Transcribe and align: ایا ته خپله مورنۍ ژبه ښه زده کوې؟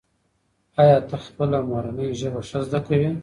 ایا 0.81 0.97
ته 1.07 1.15
خپله 1.25 1.59
مورنۍ 1.69 2.09
ژبه 2.19 2.41
ښه 2.47 2.59
زده 2.65 2.79
کوې؟ 2.85 3.11